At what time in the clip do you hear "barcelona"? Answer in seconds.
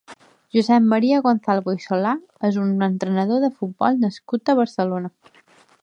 4.63-5.15